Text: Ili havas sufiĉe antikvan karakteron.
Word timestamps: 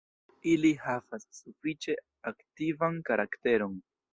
Ili 0.53 0.69
havas 0.85 1.27
sufiĉe 1.41 1.97
antikvan 2.33 3.01
karakteron. 3.11 3.79